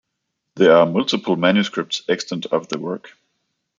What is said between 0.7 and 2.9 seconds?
are multiple manuscripts extant of the